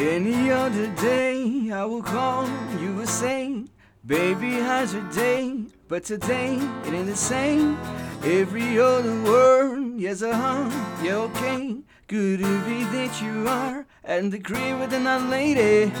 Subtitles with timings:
[0.00, 2.48] Any other day I will call,
[2.80, 3.64] you will say,
[4.06, 5.66] Baby, how's your day?
[5.88, 6.54] But today
[6.86, 7.78] it ain't the same.
[8.24, 11.82] Every other word, yes, uh huh, yeah, okay.
[12.08, 15.92] Could it be that you are and agree with another lady?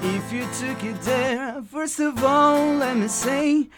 [0.00, 3.68] If you took it there, first of all, let me say,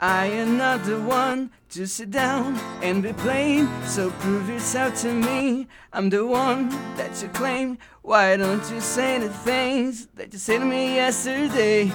[0.00, 3.66] I am not the one to sit down and be played.
[3.86, 5.66] So prove yourself to me.
[5.92, 7.78] I'm the one that you claim.
[8.06, 11.90] Why don't you say the things that you said to me yesterday?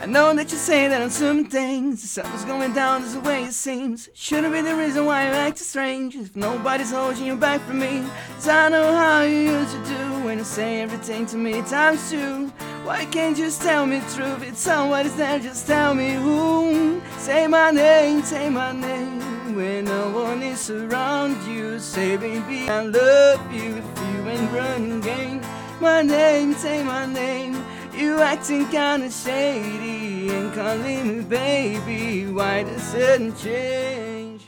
[0.00, 3.42] I know that you say that on some things something's going down is the way
[3.42, 4.08] it seems.
[4.14, 8.04] Shouldn't be the reason why you act strange if nobody's holding you back from me.
[8.34, 12.12] Cause I know how you used to do when you say everything to me times
[12.12, 12.46] two.
[12.84, 14.44] Why can't you just tell me truth?
[14.44, 17.02] If somebody's there, just tell me who.
[17.18, 19.20] Say my name, say my name.
[19.56, 25.00] When no one is around you, say baby I love you if you ain't running
[25.00, 25.40] game.
[25.86, 27.54] My name, say my name.
[27.96, 32.26] You acting kinda shady and calling me baby.
[32.26, 34.44] Why the sudden change?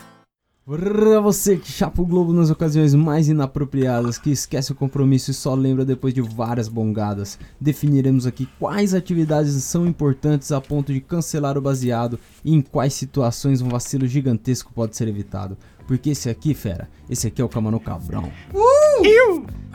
[0.67, 5.35] Pra você que chapa o globo nas ocasiões mais inapropriadas, que esquece o compromisso e
[5.35, 11.01] só lembra depois de várias bongadas, definiremos aqui quais atividades são importantes a ponto de
[11.01, 15.57] cancelar o baseado e em quais situações um vacilo gigantesco pode ser evitado.
[15.89, 18.31] Porque esse aqui, fera, esse aqui é o Camano Cabrão.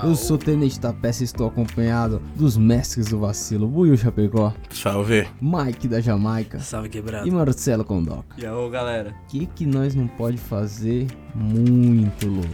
[0.04, 4.54] Eu sou o Tenente da Peça e estou acompanhado dos mestres do vacilo, Buiu Chapecó,
[4.70, 5.28] Salve.
[5.42, 7.28] Mike da Jamaica Salve quebrado.
[7.28, 8.36] e Marcelo Condoca.
[8.38, 9.16] E aí, galera?
[9.24, 12.48] O que, que nós não pode fazer muito louco?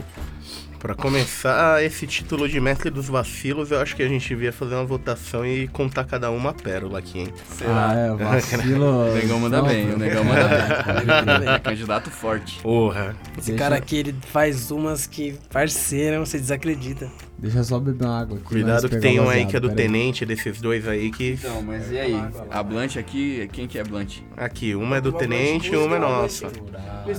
[0.80, 4.76] Pra começar esse título de mestre dos vacilos, eu acho que a gente devia fazer
[4.76, 7.34] uma votação e contar cada uma pérola aqui, hein?
[7.68, 9.10] Ah, é, vacilo.
[9.10, 11.50] O negão manda bem, o negão manda bem.
[11.56, 12.62] É candidato forte.
[12.62, 13.14] Porra.
[13.38, 17.10] Esse Deixa- cara aqui, ele faz umas que, parceira, você desacredita.
[17.42, 18.46] Deixa só beber uma água aqui.
[18.46, 19.88] Cuidado que tem um aí que é do pera aí.
[19.88, 21.32] tenente, desses dois aí que.
[21.40, 22.14] Então, mas e aí?
[22.52, 24.24] A Blanche aqui, quem que é Blanche?
[24.36, 26.48] Aqui, uma é do tenente e uma é nossa.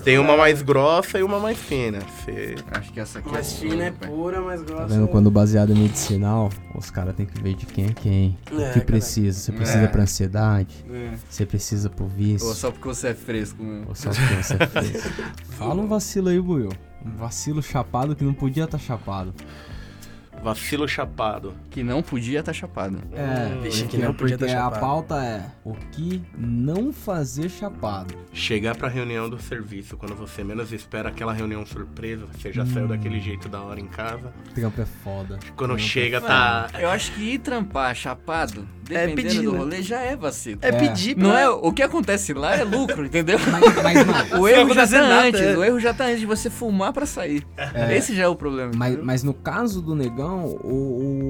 [0.04, 1.98] Tem uma mais grossa e uma mais fina.
[2.24, 4.86] Cê- Acho que essa aqui Mais é fina é pura, mais Tá grossa.
[4.88, 5.04] vendo?
[5.04, 8.38] é- Quando o baseado é medicinal, os caras têm que ver de quem é quem.
[8.50, 8.80] É, o que cara.
[8.82, 9.38] precisa?
[9.40, 9.86] Você precisa É.
[9.88, 10.84] pra ansiedade?
[10.92, 11.12] É.
[11.28, 12.46] Você precisa pro vício?
[12.46, 13.84] Ou só porque você é fresco, meu.
[13.88, 15.02] Ou só porque você fez?
[15.56, 16.68] Fala um vacilo aí, Buiu.
[17.04, 19.32] Um vacilo chapado que não podia estar chapado.
[20.42, 21.54] Vacilo chapado.
[21.70, 22.98] Que não podia estar chapado.
[23.12, 24.80] É, Vixe, porque, que não podia porque tá a chapado.
[24.80, 28.14] pauta é o que não fazer chapado.
[28.32, 32.88] Chegar pra reunião do serviço, quando você menos espera aquela reunião surpresa, você já saiu
[32.88, 34.32] daquele jeito da hora em casa.
[34.54, 35.38] Trampo é foda.
[35.56, 36.70] Quando Trampo chega, tá.
[36.78, 39.58] Eu acho que ir trampar chapado, dependendo pedir, do né?
[39.58, 40.58] rolê, já é vacilo.
[40.62, 40.72] É, É.
[40.72, 41.24] pedir pra...
[41.28, 43.38] Não é, o que acontece lá é lucro, entendeu?
[43.50, 45.56] Mas, mas, O erro já tá nada, antes, é.
[45.56, 47.46] o erro já tá antes de você fumar pra sair.
[47.56, 47.96] É.
[47.96, 48.72] Esse já é o problema.
[48.74, 51.29] Mas, mas no caso do negão, o,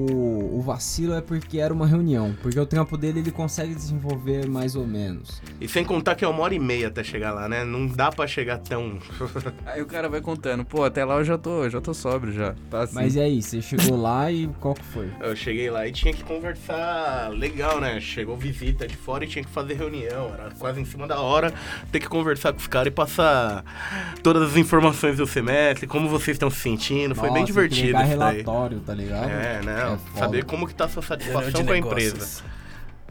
[0.71, 2.35] vacilo é porque era uma reunião.
[2.41, 5.41] Porque o trampo dele ele consegue desenvolver mais ou menos.
[5.59, 7.65] E sem contar que é uma hora e meia até chegar lá, né?
[7.65, 8.97] Não dá pra chegar tão.
[9.65, 12.55] Aí o cara vai contando, pô, até lá eu já tô, já tô sóbrio já.
[12.69, 12.95] Tá assim.
[12.95, 15.09] Mas e aí, você chegou lá e qual que foi?
[15.19, 17.99] Eu cheguei lá e tinha que conversar legal, né?
[17.99, 20.31] Chegou visita de fora e tinha que fazer reunião.
[20.33, 21.53] Era quase em cima da hora
[21.91, 23.63] ter que conversar com os caras e passar
[24.23, 27.13] todas as informações do semestre, como vocês estão se sentindo.
[27.13, 28.07] Foi bem Nossa, divertido isso daí.
[28.07, 29.29] relatório, tá ligado?
[29.29, 29.97] É, né?
[30.15, 30.19] É.
[30.19, 32.43] Saber como que tá a sua satisfação com a empresa.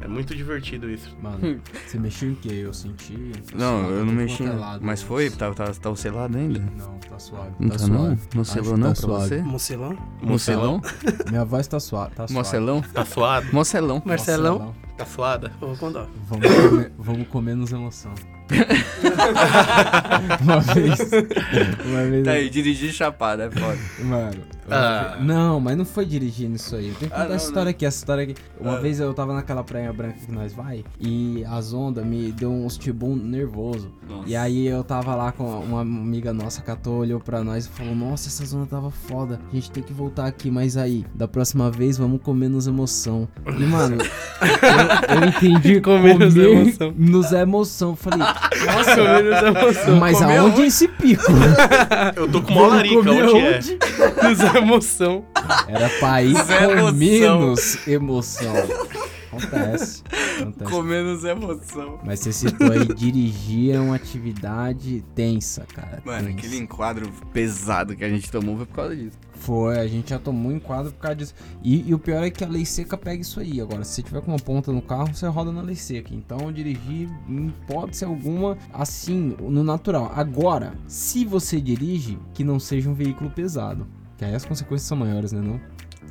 [0.03, 1.15] É muito divertido isso.
[1.21, 2.63] Mano, você mexeu em quê?
[2.65, 3.13] Eu senti.
[3.55, 4.37] Não, suado eu não tudo mexi.
[4.39, 4.79] quanto é.
[4.81, 5.29] Mas foi?
[5.29, 6.59] Tá, tá, tá o selado ainda?
[6.59, 7.51] Não, tá suave.
[7.59, 7.93] Não tá tá suave.
[7.93, 8.19] não?
[8.35, 9.29] Não selou não tá pra suave.
[9.29, 9.43] você?
[9.43, 9.99] Mocelão?
[10.23, 10.81] Mocelão?
[11.29, 12.15] Minha voz tá suave.
[12.15, 12.33] Tá suave.
[12.33, 12.81] Mocelão?
[12.81, 13.47] Tá suado?
[13.53, 14.03] Mocelão.
[14.03, 14.75] Marcelão?
[14.97, 15.53] Tá suada?
[15.61, 16.07] Ô, Condó.
[16.29, 18.15] Vamos comer, vamos comer nos emoção.
[20.41, 20.99] uma vez.
[21.85, 22.25] Uma vez.
[22.25, 23.79] Tá aí, dirigir chapado, é foda.
[24.03, 24.43] Mano.
[24.71, 25.17] Ah.
[25.21, 26.89] Não, mas não foi dirigindo isso aí.
[26.89, 27.71] Eu tenho que Ah, contar não, essa história não.
[27.71, 27.87] aqui.
[27.87, 28.35] Essa história aqui.
[28.61, 28.81] Uma Ah.
[28.81, 32.77] vez eu tava naquela praia branca que nós vai e as ondas me deu uns
[32.77, 33.91] tibum nervoso.
[34.09, 34.29] Nossa.
[34.29, 37.95] E aí eu tava lá com uma amiga nossa, catou, olhou pra nós e falou:
[37.95, 39.41] Nossa, essa zona tava foda.
[39.51, 43.29] A gente tem que voltar aqui, mas aí, da próxima vez vamos comer nos emoção.
[43.47, 43.99] E, mano,
[44.41, 46.95] eu, eu entendi Comer nos emoção.
[46.97, 47.97] Nos emoção.
[47.97, 49.97] Falei, nossa, Comer nos emoção.
[49.97, 51.23] mas aonde é esse pico?
[52.17, 53.61] Eu tô com uma larica, onde é?
[54.29, 55.25] Nos emoção.
[55.69, 58.55] Era ir Zé com menos emoção.
[59.31, 60.03] Acontece.
[60.41, 60.71] Acontece.
[60.71, 62.01] Com menos emoção.
[62.05, 66.03] Mas você citou aí, dirigir é uma atividade tensa, cara.
[66.05, 66.39] Mano, tensa.
[66.39, 69.17] aquele enquadro pesado que a gente tomou foi por causa disso.
[69.33, 71.35] Foi, a gente já tomou enquadro por causa disso.
[71.63, 73.61] E, e o pior é que a lei seca pega isso aí.
[73.61, 76.13] Agora, se você tiver com uma ponta no carro, você roda na lei seca.
[76.13, 80.13] Então, dirigir, em hipótese alguma, assim, no natural.
[80.15, 83.87] Agora, se você dirige, que não seja um veículo pesado.
[84.21, 85.41] Que aí as consequências são maiores, né?
[85.41, 85.59] Não?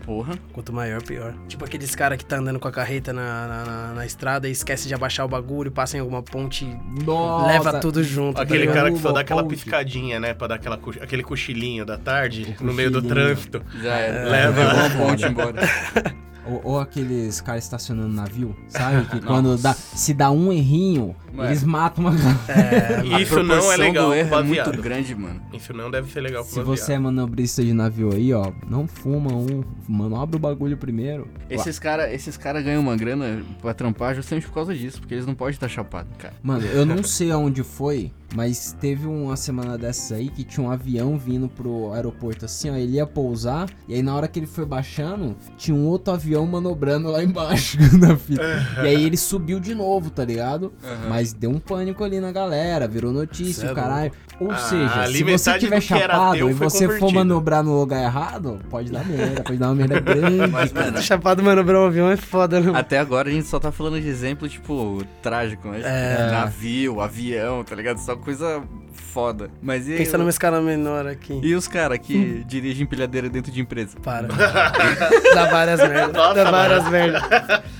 [0.04, 0.34] Porra.
[0.52, 1.36] Quanto maior, pior.
[1.48, 4.52] Tipo aqueles caras que tá andando com a carreta na, na, na- na estrada e
[4.52, 7.46] esquece de abaixar o bagulho, passa em alguma ponte e Nossa.
[7.46, 8.38] leva tudo junto.
[8.38, 8.76] tá Aquele ligado?
[8.76, 9.54] cara que só dá aquela ponte.
[9.54, 10.34] piscadinha, né?
[10.34, 13.62] Pra dar aquela, aquele cochilinho da tarde no meio do trânsito.
[13.80, 14.28] Já era.
[14.28, 14.64] Leva.
[14.74, 15.62] Levou a ponte embora.
[16.50, 19.06] Ou, ou aqueles caras estacionando navio, sabe?
[19.08, 21.50] Que quando dá, se dá um errinho, Mano.
[21.50, 22.40] eles matam uma galera.
[22.48, 25.42] É, Isso não é legal do erro é muito grande, mano.
[25.54, 28.88] Isso não deve ser legal com Se você é manobrista de navio aí, ó, não
[28.88, 31.28] fuma um, manobra o bagulho primeiro.
[31.50, 35.26] Esses caras esses cara ganham uma grana pra trampar justamente por causa disso, porque eles
[35.26, 36.34] não podem estar chapados, cara.
[36.42, 40.72] Mano, eu não sei aonde foi, mas teve uma semana dessas aí que tinha um
[40.72, 44.48] avião vindo pro aeroporto assim, ó, ele ia pousar, e aí na hora que ele
[44.48, 48.42] foi baixando, tinha um outro avião manobrando lá embaixo na fita.
[48.84, 50.72] E aí ele subiu de novo, tá ligado?
[51.08, 54.12] Mas deu um pânico ali na galera, virou notícia, Cê é caralho.
[54.40, 57.14] Ou Ah, seja, se você tiver chapado e você for convertido.
[57.14, 60.48] manobrar no lugar errado, pode dar merda, pode dar uma merda grande.
[60.50, 62.72] Mas, mano, Chapado manobrar um avião é foda, né?
[62.74, 65.82] até agora a gente só tá falando de exemplo, tipo, trágico, né?
[65.84, 66.32] É.
[66.32, 67.98] Navio, avião, tá ligado?
[67.98, 68.64] Só coisa
[69.10, 69.50] foda.
[69.62, 71.40] Mas e, Pensa numa escala menor aqui.
[71.44, 73.98] e os caras que dirigem empilhadeira dentro de empresa?
[74.02, 74.28] Para.
[75.34, 76.36] Dá várias merdas.
[76.36, 77.22] Dá várias merdas.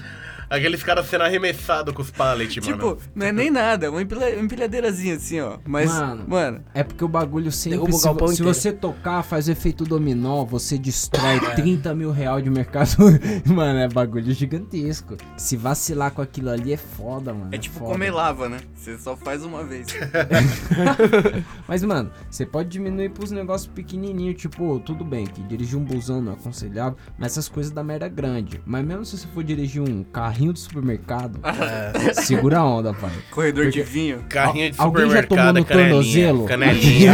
[0.50, 2.78] Aqueles caras sendo arremessados com os pallets, mano.
[2.96, 5.58] Tipo, não é nem nada, é uma empilha- empilhadeirazinha assim, ó.
[5.66, 6.26] Mas, Mano.
[6.28, 7.80] mano, É porque o bagulho sempre.
[7.80, 11.56] O Se, galpão se você tocar, faz o efeito dominó, você destrói É.
[11.56, 12.90] 30 mil reais de mercado.
[13.46, 15.18] mano, é bagulho gigantesco.
[15.38, 17.50] Se vacilar com aquilo ali é foda, mano.
[17.54, 17.92] é tipo foda.
[17.92, 18.60] comer lava, né?
[18.76, 19.88] Você só faz uma vez.
[21.68, 24.42] Mas, mano, você pode diminuir pros negócios pequenininhos.
[24.42, 28.08] Tipo, tudo bem que dirigir um busão não é aconselhável, mas essas coisas da merda
[28.08, 28.62] grande.
[28.66, 30.04] Mas mesmo se você for dirigir um
[30.40, 31.40] carrinho de supermercado,
[32.24, 33.12] segura a onda, pai.
[33.30, 34.24] Corredor de Porque- vinho.
[34.30, 35.90] Carrinho de Alguém já tomou supermercado, no canelinha.
[35.90, 36.46] tornozelo?
[36.46, 37.14] Canelinha.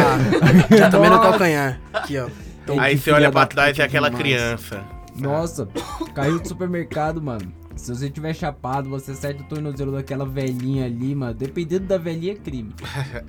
[0.69, 1.79] Já, já tomei no calcanhar.
[1.91, 2.27] Aqui, ó.
[2.27, 4.23] É Aí de você olha pra trás e é aquela demais.
[4.23, 4.83] criança.
[5.17, 5.67] Nossa,
[6.13, 7.51] caiu do supermercado, mano.
[7.75, 11.33] Se você tiver chapado, você acerta o tornozelo daquela velhinha ali, mano.
[11.33, 12.73] Dependendo da velhinha, é crime.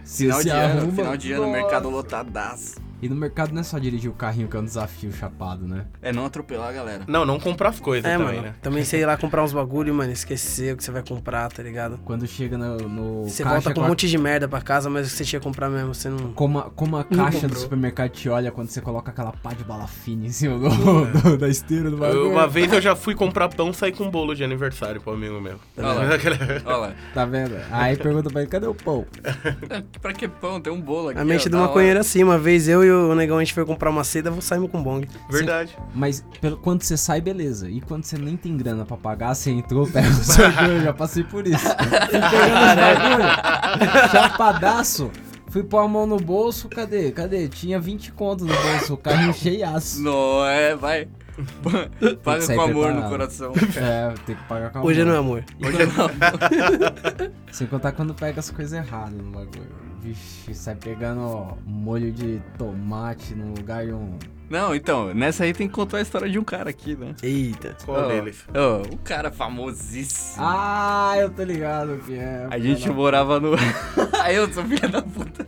[0.05, 1.57] Se Final você de ano, arruma- final de ano, Nossa.
[1.57, 2.75] mercado lotadaço.
[3.03, 5.85] E no mercado não é só dirigir o carrinho que é um desafio chapado, né?
[6.01, 7.05] É não atropelar a galera.
[7.07, 8.43] Não, não comprar as coisas É, também, mano.
[8.49, 8.55] né?
[8.63, 10.11] Também sei lá comprar uns bagulho, mano.
[10.13, 11.99] Esquecer o que você vai comprar, tá ligado?
[12.05, 14.89] Quando chega no, no Você caixa volta com um a- monte de merda pra casa,
[14.89, 16.33] mas o que você tinha que comprar mesmo, você não.
[16.33, 19.63] Como a, como a caixa do supermercado te olha quando você coloca aquela pá de
[19.65, 20.69] bala fina em cima do,
[21.21, 22.31] do- da esteira do bagulho.
[22.31, 25.13] Uma vez eu já fui comprar pão e saí com um bolo de aniversário pro
[25.13, 25.59] amigo meu.
[25.77, 26.03] Olha lá.
[26.65, 26.95] Olha lá.
[27.13, 27.57] Tá vendo?
[27.71, 29.05] Aí pergunta pra ele, cadê o pão?
[30.01, 30.61] Pra que pão?
[30.61, 31.19] Tem um bolo aqui.
[31.19, 32.23] A mente ó, do da maconheiro é assim.
[32.23, 35.09] Uma vez eu e o negão a gente foi comprar uma seda, saímos com bong.
[35.31, 35.77] Verdade.
[35.95, 37.69] Mas pelo, quando você sai, beleza.
[37.69, 40.93] E quando você nem tem grana pra pagar, você entrou, pega o seu eu já
[40.93, 41.67] passei por isso.
[41.67, 45.11] Fui pegando os chapadaço.
[45.49, 47.11] Fui pôr a mão no bolso, cadê?
[47.13, 47.49] Cadê?
[47.49, 50.03] Tinha 20 contos no bolso, o carrinho cheiaço.
[50.03, 51.09] Não, é, vai.
[52.25, 53.11] Paga sair com amor no preparado.
[53.11, 53.53] coração.
[53.77, 55.09] É, tem que pagar com a Hoje mão.
[55.09, 55.45] não é amor.
[55.63, 57.53] Hoje não.
[57.53, 59.86] Sem contar quando pega as coisas erradas no bagulho.
[60.07, 64.17] Vixe, sai pegando molho de tomate no lugar de um.
[64.49, 67.17] Não, então, nessa aí tem que contar a história de um cara aqui, né?
[67.21, 67.77] Eita.
[67.85, 68.45] Qual Ó, deles?
[68.55, 70.45] ó, um cara famosíssimo.
[70.47, 72.47] Ah, eu tô ligado que é.
[72.49, 73.55] A gente morava no.
[74.23, 75.45] Aí eu sou filha da puta.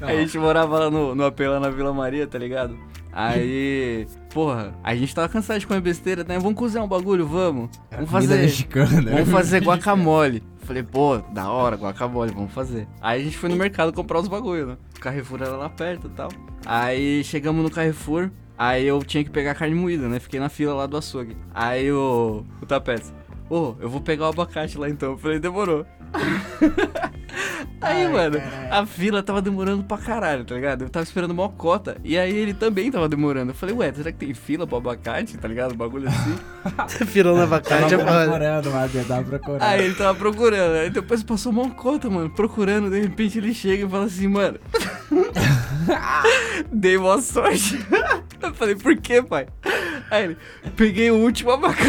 [0.00, 2.76] A gente morava lá no, no AP lá na Vila Maria, tá ligado?
[3.12, 6.38] Aí, porra, a gente tava cansado de comer besteira, né?
[6.38, 7.68] Vamos cozinhar um bagulho, vamos.
[7.90, 8.42] Vamos Comida fazer.
[8.42, 9.10] mexicana.
[9.10, 10.42] Vamos fazer guacamole.
[10.62, 12.86] Falei, pô, da hora, guacamole, vamos fazer.
[13.00, 14.76] Aí a gente foi no mercado comprar os bagulho, né?
[14.96, 16.28] O Carrefour era lá perto e tal.
[16.64, 20.20] Aí chegamos no Carrefour, aí eu tinha que pegar carne moída, né?
[20.20, 21.36] Fiquei na fila lá do açougue.
[21.52, 23.12] Aí o, o Tapetes,
[23.50, 25.12] ô, eu vou pegar o abacate lá então.
[25.12, 25.84] Eu falei, demorou.
[27.80, 28.40] Aí, mano,
[28.70, 30.82] a fila tava demorando pra caralho, tá ligado?
[30.82, 31.96] Eu tava esperando uma cota.
[32.04, 33.50] E aí ele também tava demorando.
[33.50, 35.74] Eu falei, ué, será que tem fila pro abacate, tá ligado?
[35.74, 36.36] Um bagulho assim.
[37.06, 39.62] Filão na abacate Tava é procurando, mas tava procurando.
[39.62, 43.84] Aí ele tava procurando, aí depois passou uma cota, mano, procurando, de repente ele chega
[43.84, 44.60] e fala assim, mano.
[46.70, 47.84] Dei boa sorte.
[48.40, 49.48] Eu falei, por quê, pai?
[50.12, 50.36] Aí ele,
[50.76, 51.86] peguei o último abacate.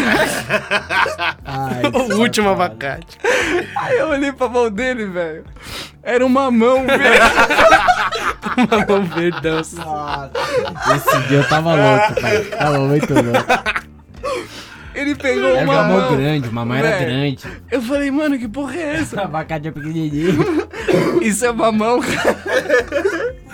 [1.43, 2.63] Ai, O último safado.
[2.63, 3.17] abacate.
[3.75, 5.43] Aí eu olhei pra mão dele, velho.
[6.01, 7.01] Era uma mão, velho.
[8.69, 9.55] Mamão verdão.
[9.57, 10.31] Nossa,
[10.95, 12.43] Esse dia eu tava louco, pai.
[12.45, 13.83] Tava muito louco.
[14.95, 16.15] Ele pegou Era uma uma mão mão.
[16.17, 17.05] grande, uma mão era Velho.
[17.07, 17.47] grande.
[17.71, 19.19] Eu falei, mano, que porra é essa?
[19.23, 20.67] abacate é pequenininho.
[21.21, 22.37] Isso é uma mão, cara.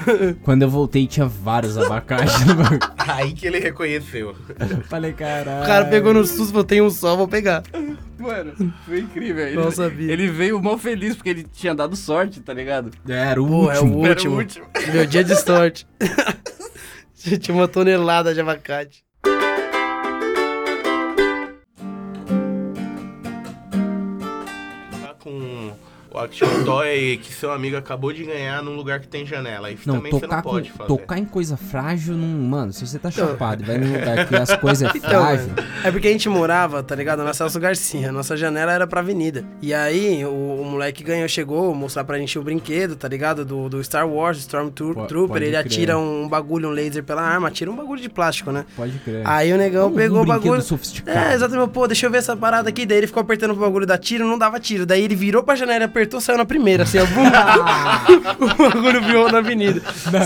[0.43, 2.79] Quando eu voltei, tinha vários abacates no bagulho.
[2.97, 4.35] Aí que ele reconheceu.
[4.87, 5.63] Falei, caralho.
[5.63, 7.63] O cara pegou no susto, falou, tem um só, vou pegar.
[8.17, 8.53] Mano,
[8.85, 9.47] foi incrível.
[9.47, 10.11] Ele, Não sabia.
[10.11, 12.91] ele veio mal feliz porque ele tinha dado sorte, tá ligado?
[13.07, 14.05] Era o Pô, é o último.
[14.05, 14.65] Era o último.
[14.65, 14.93] último.
[14.93, 15.87] Meu dia de sorte.
[17.41, 19.03] Tinha uma tonelada de abacate.
[26.23, 29.71] Um toy que seu amigo acabou de ganhar num lugar que tem janela.
[29.71, 30.87] Isso Não, também você tocar, não com- pode fazer.
[30.87, 34.35] tocar em coisa frágil, não, mano, se você tá chapado e vai num lugar que
[34.35, 35.49] as coisas é Então, frágil,
[35.83, 37.23] é porque a gente morava, tá ligado?
[37.23, 38.11] Na Celso Garcia.
[38.11, 39.45] Nossa janela era pra avenida.
[39.61, 40.29] E aí, o,
[40.61, 43.45] o moleque ganhou, chegou, mostrar pra gente o brinquedo, tá ligado?
[43.45, 45.37] Do, do Star Wars, Stormtrooper.
[45.37, 45.55] Ele crer.
[45.57, 48.65] atira um bagulho, um laser pela arma, atira um bagulho de plástico, né?
[48.75, 49.21] pode crer.
[49.25, 50.61] Aí o negão Um- pegou um o bagulho.
[50.61, 51.17] sofisticado.
[51.17, 51.69] É, exatamente.
[51.71, 52.85] Pô, deixa eu ver essa parada aqui.
[52.85, 54.85] Daí ele ficou apertando pro bagulho da tiro, não dava tiro.
[54.85, 57.05] Daí ele virou pra janela, apertou, saiu na primeira, assim, ó.
[57.05, 57.23] Bum,
[58.65, 59.81] o bagulho virou na avenida.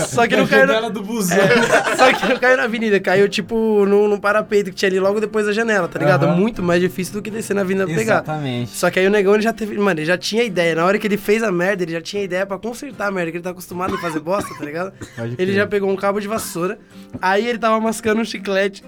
[0.06, 0.88] Só que não caiu na...
[0.88, 1.38] do busão.
[1.38, 5.00] É, só que não caiu na avenida, caiu tipo num, num parapeito que tinha ali
[5.00, 6.24] logo depois da janela, tá ligado?
[6.26, 6.36] Aham.
[6.36, 8.14] Muito mais difícil do que descer na avenida pra pegar.
[8.14, 8.70] Exatamente.
[8.70, 9.76] Só que aí o negão ele já teve.
[9.78, 10.74] Mano, ele já tinha ideia.
[10.74, 13.30] Na hora que ele fez a merda, ele já tinha ideia pra consertar a merda,
[13.30, 14.92] que ele tá acostumado a fazer bosta, tá ligado?
[15.16, 16.78] Pode Ele já pegou um cabo de vassoura,
[17.20, 18.82] aí ele tava mascando um chiclete.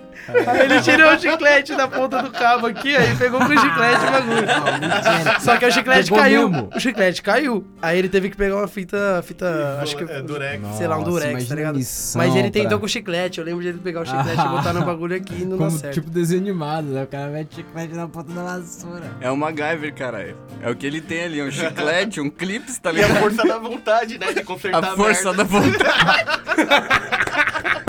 [0.47, 4.05] Aí ele tirou o chiclete da ponta do cabo aqui, aí pegou com o chiclete
[4.07, 5.41] o bagulho.
[5.41, 6.49] Só que o chiclete Pegou caiu.
[6.49, 6.71] mesmo?
[6.75, 7.67] O chiclete caiu.
[7.83, 9.23] Aí ele teve que pegar uma fita.
[9.25, 10.05] fita acho que.
[10.05, 10.67] É, durex.
[10.77, 11.77] Sei lá, um Nossa, durex, imagina tá a ligado?
[11.77, 13.39] missão Mas ele tentou pra- com o chiclete.
[13.41, 15.65] Eu lembro de ele pegar o chiclete e botar no bagulho aqui e não dá
[15.67, 15.95] Como certo.
[15.95, 17.03] tipo desenho animado, né?
[17.03, 19.05] O cara mete chiclete na ponta da vassoura.
[19.21, 20.37] É o MacGyver, caralho.
[20.63, 23.21] É o que ele tem ali, um chiclete, um clips, tá E a ligado?
[23.23, 24.33] força da vontade, né?
[24.33, 25.37] De consertar A força merda.
[25.37, 26.27] da vontade.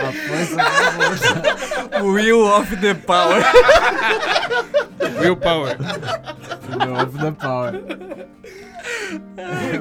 [0.00, 2.02] A força da força.
[2.02, 3.42] Wheel of the Power.
[5.20, 5.76] Willpower.
[6.76, 7.72] Of the power.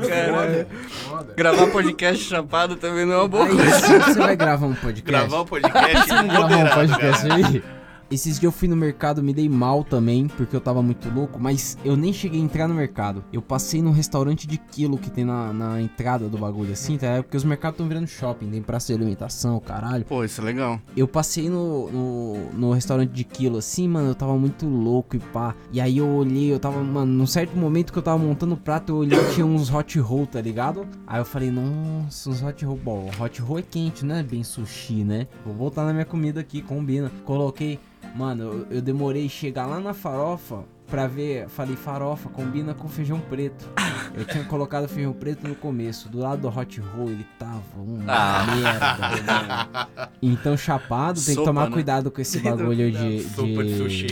[0.08, 0.68] Caralho.
[1.36, 4.00] Gravar podcast chapado também não é uma boa Aí, coisa.
[4.00, 5.04] você vai gravar um podcast?
[5.04, 7.64] Gravar um podcast Você não gravar um moderado, podcast aí?
[8.12, 11.40] Esses dias eu fui no mercado, me dei mal também, porque eu tava muito louco,
[11.40, 13.24] mas eu nem cheguei a entrar no mercado.
[13.32, 17.08] Eu passei num restaurante de quilo que tem na, na entrada do bagulho, assim, tá?
[17.08, 20.06] É Porque os mercados estão virando shopping, tem praça de alimentação, caralho.
[20.06, 20.82] Pô, isso é legal.
[20.98, 25.20] Eu passei no, no, no restaurante de quilo, assim, mano, eu tava muito louco e
[25.20, 25.56] pá.
[25.72, 28.58] E aí eu olhei, eu tava, mano, num certo momento que eu tava montando o
[28.58, 30.88] prato, eu olhei tinha uns hot roll, tá ligado?
[31.06, 32.80] Aí eu falei, nossa, uns hot roll.
[32.84, 35.28] Bom, hot roll é quente, não é bem sushi, né?
[35.46, 37.12] Vou voltar na minha comida aqui, combina.
[37.26, 37.80] Coloquei,
[38.16, 43.20] mano, eu, eu demorei chegar lá na farofa pra ver, falei, farofa, combina com feijão
[43.20, 43.68] preto.
[44.16, 46.10] Eu tinha colocado feijão preto no começo.
[46.10, 48.46] Do lado do hot roll ele tava uma Ah.
[48.56, 50.10] merda.
[50.22, 51.72] Então, chapado, tem que Sopa, tomar né?
[51.72, 53.22] cuidado com esse bagulho de.
[53.24, 54.08] Sopa de sushi.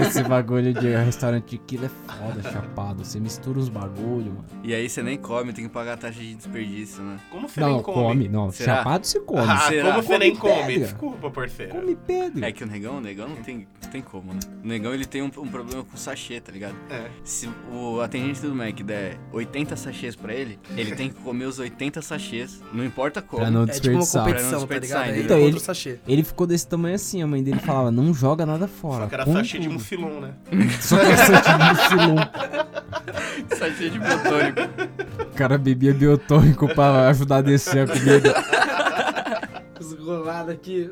[0.00, 3.04] esse bagulho de restaurante de quilo é foda, chapado.
[3.04, 4.44] Você mistura os bagulho, mano.
[4.62, 7.18] E aí você nem come, tem que pagar a taxa de desperdício, né?
[7.30, 8.28] Como você Não, nem come, come?
[8.28, 8.50] não.
[8.52, 8.76] Será?
[8.76, 9.48] Chapado você come.
[9.50, 9.90] Ah, Será?
[9.90, 10.78] como você nem Come.
[10.78, 11.72] Desculpa, parceiro.
[11.74, 12.48] Come pedra.
[12.48, 14.40] É que o negão, o negão não tem, não tem como, né?
[14.64, 16.74] O negão ele tem um, um problema com sachê, tá ligado?
[16.90, 17.08] É.
[17.24, 21.58] Se o atendente do Mac der 80 sachês pra ele, ele tem que comer os
[21.58, 23.42] 80 sachês, não importa como.
[23.42, 24.22] Pra não É tipo uma desperdiçar.
[24.24, 25.16] Pra competição, não tá desperdiçar, ligado?
[25.16, 25.98] Aí então ele sachê.
[26.06, 29.04] Ele ficou desse tamanho assim, a mãe dele falava, não joga nada fora.
[29.04, 29.74] Só que era sachê de tudo.
[29.74, 30.34] mucilon, né?
[30.80, 32.16] Só que era sachê de mucilon.
[33.58, 34.60] Sachê de biotônico.
[35.20, 38.34] O cara bebia biotônico pra ajudar a descer a comida.
[39.80, 40.90] Esgolado aqui.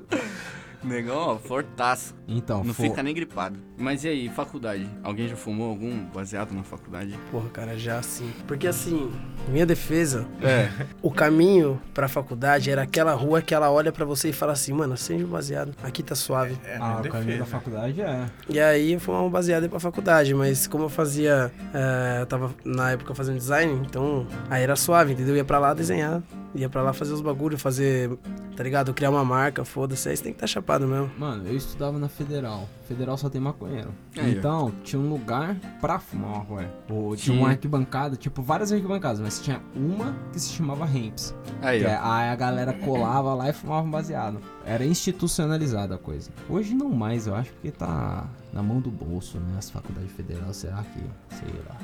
[0.83, 2.15] Negão, ó, fortaço.
[2.27, 3.59] Então, Não fo- fica nem gripado.
[3.77, 4.89] Mas e aí, faculdade?
[5.03, 7.19] Alguém já fumou algum baseado na faculdade?
[7.31, 8.31] Porra, cara, já assim.
[8.47, 9.11] Porque assim,
[9.49, 10.69] minha defesa, É.
[11.03, 14.73] o caminho pra faculdade era aquela rua que ela olha pra você e fala assim,
[14.73, 16.57] mano, acende um baseado, aqui tá suave.
[16.65, 18.27] É, Ah, minha o caminho da faculdade é.
[18.49, 21.51] E aí eu fumava um baseado e ia pra faculdade, mas como eu fazia.
[21.75, 25.35] é, eu tava na época fazendo design, então aí era suave, entendeu?
[25.35, 26.23] Eu ia pra lá desenhar,
[26.55, 28.11] ia pra lá fazer os bagulhos, fazer,
[28.57, 28.93] tá ligado?
[28.93, 31.11] Criar uma marca, foda-se, aí você tem que estar chapado mesmo.
[31.19, 32.69] Mano, eu estudava na Federal.
[32.89, 33.91] Federal só tem maconheiro.
[34.17, 34.39] Aí, ó.
[34.39, 36.71] então, tinha um lugar pra fumar maconha.
[36.89, 41.35] Ou tinha uma arquibancada, tipo, várias arquibancadas, mas tinha uma que se chamava Ramps.
[41.63, 42.11] Aí, Que é- ó.
[42.13, 44.41] aí a galera colava lá e fumava um baseado.
[44.67, 46.31] Era institucionalizada a coisa.
[46.49, 49.55] Hoje não mais, eu acho, porque tá na mão do bolso, né?
[49.59, 51.01] As faculdades federais, será que.
[51.37, 51.77] Sei lá.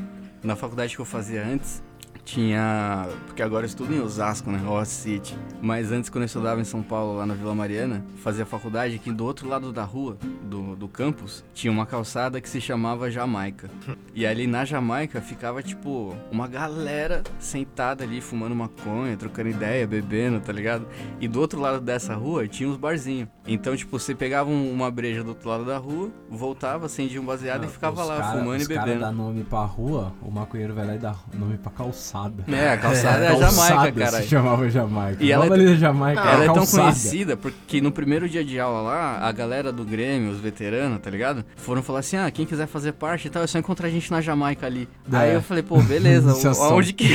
[0.42, 1.82] Na faculdade que eu fazia antes,
[2.26, 3.08] tinha.
[3.26, 4.60] Porque agora eu estudo em Osasco, né?
[4.68, 5.38] Oz City.
[5.62, 9.10] Mas antes, quando eu estudava em São Paulo, lá na Vila Mariana, fazia faculdade aqui
[9.12, 13.70] do outro lado da rua, do, do campus, tinha uma calçada que se chamava Jamaica.
[14.14, 20.40] E ali na Jamaica ficava, tipo, uma galera sentada ali, fumando maconha, trocando ideia, bebendo,
[20.40, 20.86] tá ligado?
[21.20, 23.28] E do outro lado dessa rua tinha uns barzinhos.
[23.46, 27.24] Então, tipo, você pegava um- uma breja do outro lado da rua, voltava, acendia um
[27.24, 29.00] baseado e ficava lá, cara- fumando e os cara bebendo.
[29.00, 32.15] dá nome pra rua, o maconheiro vai lá e dá nome pra calçada.
[32.48, 34.22] É, a calçada é, a Calçada Jamaica, se cara.
[34.22, 35.24] chamava Jamaica.
[35.24, 36.20] E ela é ali na Jamaica.
[36.20, 36.82] Ela é tão calçada.
[36.84, 41.10] conhecida porque no primeiro dia de aula lá, a galera do Grêmio, os veteranos, tá
[41.10, 41.44] ligado?
[41.56, 44.10] Foram falar assim: ah, quem quiser fazer parte e tal, é só encontrar a gente
[44.10, 44.88] na Jamaica ali.
[45.12, 45.16] É.
[45.16, 47.06] Aí eu falei, pô, beleza, Se assom- aonde que.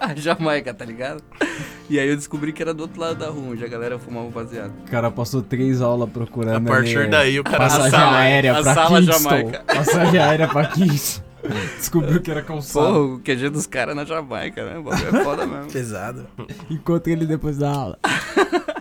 [0.00, 1.22] a Jamaica, tá ligado?
[1.88, 4.28] E aí eu descobri que era do outro lado da rua, onde a galera fumava
[4.28, 4.72] baseado.
[4.86, 6.66] O cara passou três aulas procurando.
[6.66, 9.22] A partir ali, daí, o cara Passagem sala- aérea a pra sala Kingston.
[9.30, 9.62] Jamaica.
[9.66, 11.22] Passagem aérea pra Kingston.
[11.76, 12.86] Descobriu que era calçado.
[12.86, 14.78] Pô, o QG dos caras na Jamaica, né?
[14.78, 15.70] O bagulho é foda mesmo.
[15.70, 16.26] Pesado.
[16.70, 17.98] Encontra ele depois da aula.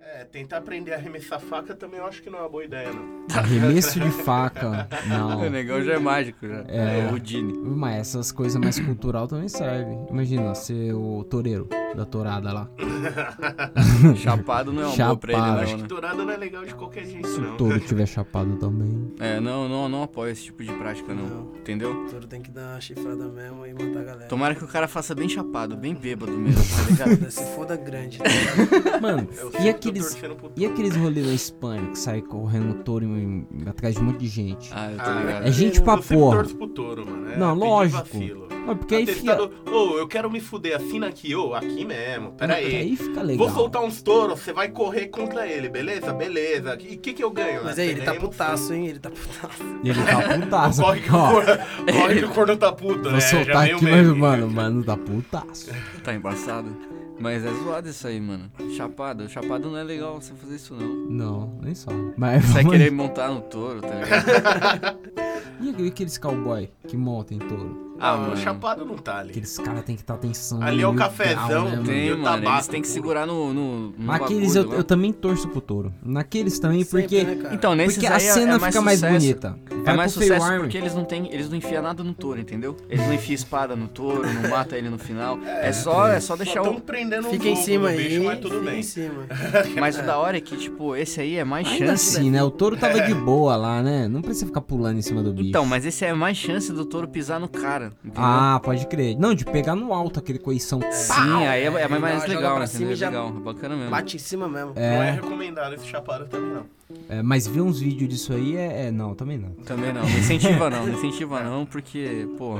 [0.00, 2.90] É, tentar aprender a arremessar faca também eu acho que não é uma boa ideia,
[2.92, 3.26] não.
[3.36, 4.88] Arremesso de faca.
[5.06, 5.40] Não.
[5.42, 6.64] O negão já é mágico, já.
[6.68, 7.08] É.
[7.08, 7.52] É, o Dini.
[7.52, 10.06] Mas essas coisas mais cultural também servem.
[10.08, 12.68] Imagina, ser o toureiro da tourada lá.
[14.16, 15.54] Chapado não é uma boa pra ele, Chapado.
[15.56, 15.88] não, Acho que né?
[15.88, 17.56] dourada não é legal de qualquer jeito, Se o não.
[17.56, 19.12] touro tiver chapado também.
[19.20, 21.24] É, não, não, não apoio esse tipo de prática, não.
[21.26, 21.52] Não.
[21.56, 22.04] Entendeu?
[22.04, 24.28] O touro tem que dar uma chifrada mesmo e matar a galera.
[24.28, 26.62] Tomara que o cara faça bem chapado, bem bêbado mesmo,
[26.96, 27.30] tá ligado?
[27.30, 28.18] Se foda grande.
[28.18, 29.00] tá ligado?
[29.02, 29.28] Mano,
[29.62, 30.16] e aqueles,
[30.56, 34.18] e aqueles rolês na Espanha que sai correndo no touro em- atrás de um monte
[34.18, 34.70] de gente?
[34.74, 35.46] Ah, eu tô Ah, ligado.
[35.46, 36.44] É gente pra porra.
[36.44, 37.30] pro touro, mano.
[37.32, 37.98] É Não, lógico.
[38.02, 38.48] vacilo.
[38.66, 39.38] Mas porque aí fica,
[39.70, 42.76] ô, eu quero me fuder, assina aqui, ô, aqui mesmo, pera aí.
[42.76, 43.46] aí fica legal.
[43.46, 46.12] Vou soltar uns touros, você vai correr contra ele, beleza?
[46.12, 46.78] Beleza.
[46.80, 47.62] E o que que eu ganho?
[47.64, 48.86] Mas aí, ele tá putaço, hein?
[48.86, 49.62] Ele tá putaço.
[49.82, 50.80] E ele tá putaço.
[50.82, 51.52] Corre que, Ó, corno,
[51.92, 53.20] corre que o corno tá puto, Vou né?
[53.20, 55.70] Soltar aqui, mas, mano, mano, tá putaço.
[56.02, 56.74] Tá embaçado.
[57.20, 58.50] Mas é zoado isso aí, mano.
[58.76, 59.28] Chapado.
[59.28, 60.88] Chapado não é legal você fazer isso, não.
[60.88, 62.12] Não, nem sabe.
[62.16, 64.98] Mas Você vai vamos- querer montar no touro, tá ligado?
[65.60, 67.93] E aqueles cowboy que montam em touro?
[68.12, 68.32] Ah, mano.
[68.34, 69.30] o chapado não tá ali.
[69.30, 70.62] Aqueles caras tem que estar atenção.
[70.62, 71.84] Ali é o cafezão, grau, né, mano?
[71.84, 72.36] Tem, E o mano.
[72.36, 73.52] Eles tabaco têm que segurar no.
[73.54, 74.80] no, no Naqueles eu, bagulho lá.
[74.80, 75.92] eu também torço pro touro.
[76.04, 77.18] Naqueles também, porque.
[77.20, 77.54] Sempre, né, cara?
[77.54, 79.58] Então, nesses porque a aí é- cena é mais fica mais bonita.
[79.70, 80.60] É Vai mais pro Fair sucesso Army.
[80.64, 82.76] porque eles não tem, eles não enfiam nada no touro, entendeu?
[82.88, 85.38] Eles não enfiam espada no touro, não mata ele no final.
[85.44, 86.80] É, só, é só deixar Só o.
[86.80, 87.96] prendendo Fica um em cima aí.
[88.08, 88.80] bicho, mas tudo fica bem.
[88.80, 89.24] em cima.
[89.80, 92.16] Mas o da hora é que, tipo, esse aí é mais Ainda chance.
[92.18, 92.42] assim, né?
[92.42, 94.08] O touro tava de boa lá, né?
[94.08, 95.48] Não precisa ficar pulando em cima do bicho.
[95.50, 98.22] Então, mas esse é mais chance do touro pisar no cara, entendeu?
[98.24, 99.16] Ah, pode crer.
[99.18, 100.80] Não, de pegar no alto aquele coição.
[100.90, 102.66] Sim, aí é, é mais, mais joga legal, pra né?
[102.66, 103.90] cima já legal, é bacana mesmo.
[103.90, 104.72] Bate em cima mesmo.
[104.74, 106.66] Não é É, recomendado esse chapado também, não.
[107.08, 109.50] é, mas ver uns vídeos disso aí é, é- Não, também não.
[109.64, 112.54] Também não, não incentiva não, não incentiva não, porque, pô,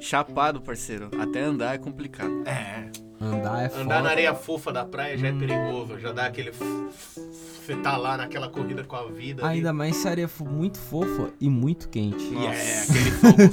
[0.00, 2.42] chapado, parceiro, até andar é complicado.
[2.46, 2.90] É.
[3.20, 3.82] Andar é foda.
[3.82, 6.52] Andar na areia fofa da praia já é perigoso, já dá aquele.
[6.52, 9.44] Você tá lá naquela corrida com a vida.
[9.46, 9.56] ali.
[9.58, 12.24] Ainda mais se a areia for muito fofa e muito quente.
[12.32, 13.32] E é, aquele sol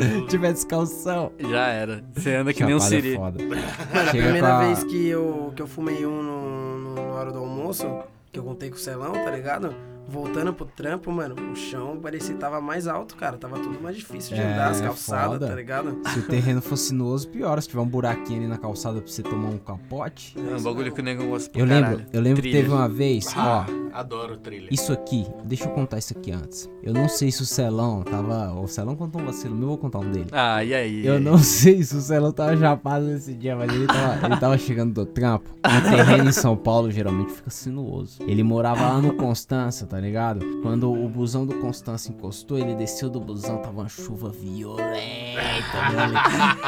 [0.00, 0.04] gostoso.
[0.04, 1.32] Se tiver descalção.
[1.38, 3.14] Já era, você anda que nem um é siri.
[3.16, 3.38] foda.
[3.44, 3.62] Mano,
[4.08, 7.30] a primeira com a- vez que eu, que eu fumei um no, no, na hora
[7.30, 7.86] do almoço,
[8.32, 9.74] que eu contei com o Celão, tá ligado?
[10.08, 13.36] Voltando pro trampo, mano, o chão parecia que tava mais alto, cara.
[13.38, 15.48] Tava tudo mais difícil de É, andar, as calçadas, foda.
[15.48, 15.98] tá ligado?
[16.12, 17.60] Se o terreno for sinuoso, pior.
[17.60, 20.36] Se tiver um buraquinho ali na calçada pra você tomar um capote.
[20.38, 22.88] É um bagulho que o nego gosta pra Eu lembro, eu lembro que teve uma
[22.88, 23.98] vez, Ah, ó.
[23.98, 24.68] adoro trilha.
[24.70, 26.68] Isso aqui, deixa eu contar isso aqui antes.
[26.82, 28.52] Eu não sei se o Celão tava.
[28.60, 30.26] O Celão contou um vacilo, meu, eu vou contar um dele.
[30.32, 31.06] Ah, e aí?
[31.06, 34.58] Eu não sei se o Celão tava chapado nesse dia, mas ele tava, ele tava
[34.58, 35.48] chegando do trampo.
[35.64, 38.18] O terreno em São Paulo geralmente fica sinuoso.
[38.26, 40.44] Ele morava lá no Constança, tá ligado?
[40.62, 44.88] Quando o busão do Constança encostou, ele desceu do busão, tava uma chuva violenta.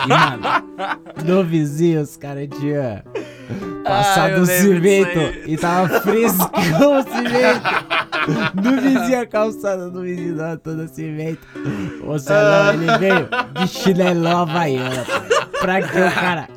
[0.04, 0.42] E, mano,
[1.24, 3.02] no vizinho os caras tinham
[3.84, 7.62] passado eu o cimento e tava frescão o cimento.
[8.54, 11.46] No vizinho a calçada do vizinho tava toda cimento.
[12.04, 15.04] O Celão, ele veio de chinelão havaiana.
[15.60, 16.48] Pra que o cara...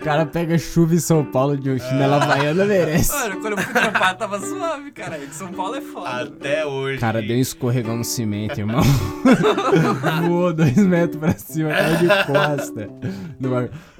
[0.00, 3.12] O cara pega chuva em São Paulo de um chinelo havaiana, merece.
[3.12, 5.18] Mano, quando eu fui trampar tava suave, cara.
[5.18, 6.22] De São Paulo é foda.
[6.22, 6.96] Até hoje.
[6.98, 8.82] O cara deu um escorregão no cimento, irmão.
[10.28, 12.90] Voou dois metros pra cima, caiu de costa.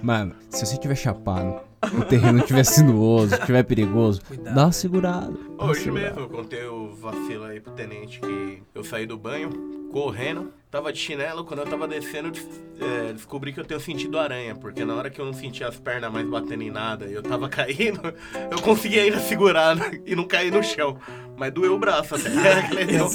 [0.03, 1.61] Mano, se você tiver chapado,
[1.99, 5.33] o terreno tiver sinuoso, tiver perigoso, Cuidado, dá uma segurada.
[5.59, 6.07] dá Hoje segurada.
[6.09, 9.51] mesmo eu contei o vacilo aí pro tenente que eu saí do banho,
[9.93, 12.49] correndo, tava de chinelo, quando eu tava descendo, des-
[12.81, 15.77] é, descobri que eu tenho sentido aranha, porque na hora que eu não sentia as
[15.77, 18.13] pernas mais batendo em nada e eu tava caindo,
[18.51, 20.99] eu consegui ainda segurar né, e não cair no chão.
[21.37, 22.29] Mas doeu o braço até.
[22.91, 23.09] eu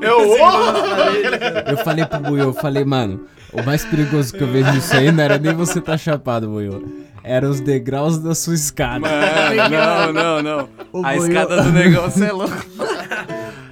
[0.00, 1.70] eu, oh!
[1.70, 5.12] Eu falei pro Buiu, eu falei, mano, o mais perigoso que eu vejo nisso aí
[5.12, 7.06] não era nem você tá chapado, Buiu.
[7.22, 9.00] Eram os degraus da sua escada.
[9.00, 10.68] Mano, não, não, não.
[10.92, 12.56] O A escada do você é louco.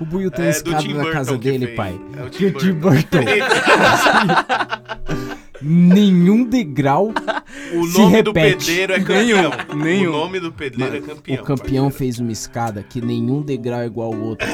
[0.00, 1.76] O Buiu tem É, escada na casa dele, fez.
[1.76, 1.98] pai.
[2.18, 3.22] É o Tim Tim Burton.
[3.22, 3.24] Burton.
[5.62, 7.12] Nenhum degrau
[7.74, 8.56] O Se nome do repete.
[8.66, 9.50] pedreiro é campeão.
[9.74, 10.08] Nenhum, nenhum.
[10.10, 11.42] O nome do pedreiro é campeão.
[11.42, 14.46] o campeão fez uma escada que nenhum degrau é igual ao outro.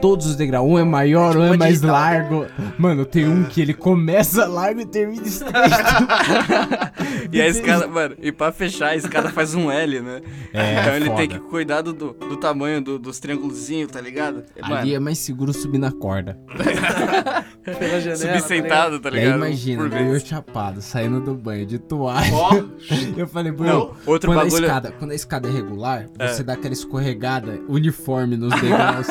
[0.00, 2.46] Todos os degraus, um é maior, um é Tipo mais largo.
[2.78, 5.58] Mano, tem um que ele começa largo e termina estreito.
[7.30, 10.20] E a escada, mano, e pra fechar, a escada faz um L, né?
[10.52, 11.16] É, então ele foda.
[11.18, 14.44] tem que cuidar do, do tamanho do- dos triângulozinhos, tá ligado?
[14.62, 16.38] Ali Mano, é mais seguro subir na corda.
[17.76, 18.16] Pela janela.
[18.16, 19.36] subir tá sentado, tá e aí ligado?
[19.38, 22.32] imagina, Por eu chapado, saindo do banho de toalha.
[22.32, 22.50] Ó,
[23.16, 24.64] Eu falei, Bruno, outro quando, a bagulho.
[24.64, 26.28] escada, quando a escada é regular, É.
[26.28, 29.06] você dá aquela escorregada uniforme nos degraus.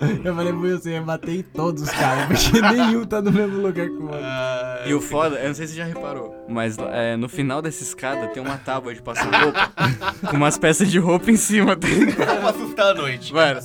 [0.24, 3.60] Eu falei Will, você ia bater em todos os caras, porque nenhum tá no mesmo
[3.60, 4.20] lugar que o outro.
[4.22, 7.60] Ah, E o foda, eu não sei se você já reparou, mas é, no final
[7.60, 9.72] dessa escada tem uma tábua de passar roupa
[10.30, 12.16] com umas peças de roupa em cima, tá ligado?
[12.40, 13.32] pra assustar a noite.
[13.32, 13.60] Mano,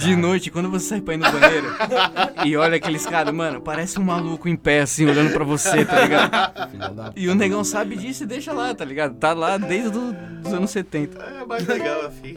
[0.00, 1.66] de noite, quando você sai pra ir no banheiro
[2.44, 6.00] e olha aqueles caras, mano, parece um maluco em pé, assim, olhando pra você, tá
[6.00, 7.12] ligado?
[7.16, 9.14] E o negão sabe disso e deixa lá, tá ligado?
[9.16, 11.18] Tá lá desde os anos 70.
[11.22, 12.36] É mais legal assim.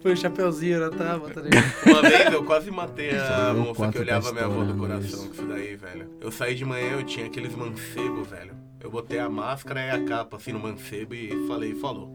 [0.00, 1.64] Foi o chapeuzinho na tábua, tá ligado?
[1.86, 5.04] Uma vez eu quase matei a viu moça que olhava tá minha avó do coração
[5.04, 5.26] isso.
[5.26, 6.08] com isso daí, velho.
[6.20, 8.52] Eu saí de manhã, eu tinha aqueles mancebos, velho.
[8.80, 12.12] Eu botei a máscara e a capa assim no mancebo e falei, falou.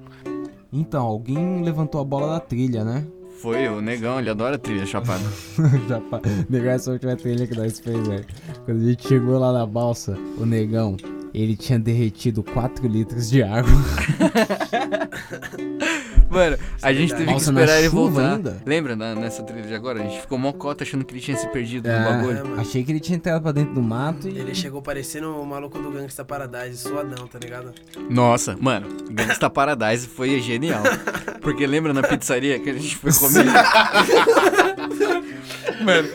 [0.71, 3.05] Então, alguém levantou a bola da trilha, né?
[3.41, 5.23] Foi o negão, ele adora trilha chapada.
[5.89, 6.21] Já pa...
[6.49, 8.25] Negão, essa última trilha que nós fez, velho.
[8.63, 10.95] Quando a gente chegou lá na balsa, o negão,
[11.33, 13.71] ele tinha derretido 4 litros de água.
[16.33, 18.33] Mano, a gente teve que Balsa na esperar ele voltar.
[18.33, 18.61] ainda?
[18.65, 19.99] Lembra na- nessa trilha de agora?
[20.01, 22.47] A gente ficou mocota achando que ele tinha se perdido no É, bagulho.
[22.49, 22.61] mano.
[22.61, 24.37] achei que ele tinha entrado pra dentro do mato e.
[24.37, 27.71] Ele chegou parecendo o maluco do Gangsta Paradise, suadão, tá ligado?
[28.09, 30.83] Nossa, mano, Gangsta Paradise foi genial.
[31.41, 33.45] Porque lembra na pizzaria que a gente foi comer?
[35.83, 36.09] mano,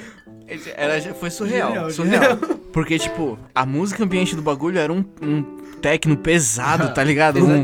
[0.76, 2.36] era, foi surreal, Genial, surreal.
[2.72, 5.42] Porque, tipo, a música ambiente do bagulho era um, um
[5.80, 7.44] techno pesado, tá ligado?
[7.44, 7.62] Um,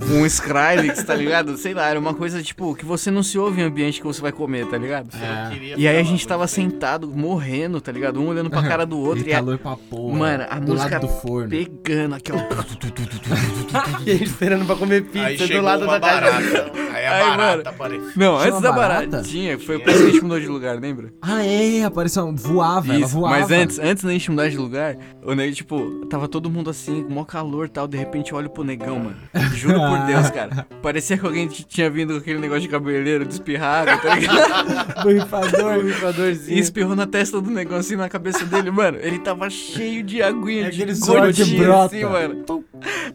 [0.00, 1.56] um Skrillex, tá ligado?
[1.56, 4.20] Sei lá, era uma coisa, tipo, que você não se ouve em ambiente que você
[4.20, 5.08] vai comer, tá ligado?
[5.50, 8.20] Queria E aí a gente tava sentado, morrendo, tá ligado?
[8.20, 10.18] Um olhando pra cara do outro e a, calor pra porra.
[10.18, 11.48] Mano, a do música lado do forno.
[11.50, 12.38] pegando aqui, ó.
[14.06, 16.20] E a gente esperando pra comer pizza do lado da casa.
[16.20, 16.87] barata.
[17.08, 17.62] Aí a Aí, barata mano.
[17.68, 18.12] apareceu.
[18.16, 19.06] Não, antes da barata?
[19.08, 21.12] baratinha, foi por isso que a gente mudou de lugar, lembra?
[21.22, 22.32] Ah, é, apareceu.
[22.34, 23.38] Voava, ela Isso, voava.
[23.40, 27.02] mas antes, antes da gente mudar de lugar, o nego, tipo, tava todo mundo assim,
[27.04, 29.16] com maior calor e tal, de repente eu olho pro negão, mano.
[29.54, 30.66] Juro por Deus, cara.
[30.82, 35.02] Parecia que alguém tinha vindo com aquele negócio de cabeleiro, de espirrar, tá ligado?
[35.02, 35.74] Borrifador.
[35.78, 36.58] E Borrifadorzinho.
[36.58, 38.98] espirrou na testa do negão, assim, na cabeça dele, mano.
[39.00, 41.84] Ele tava cheio de aguinha, É de brota.
[41.86, 42.44] assim, mano.